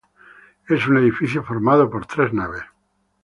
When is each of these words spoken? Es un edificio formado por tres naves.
Es 0.67 0.87
un 0.87 0.97
edificio 0.97 1.43
formado 1.43 1.87
por 1.91 2.07
tres 2.07 2.33
naves. 2.33 2.63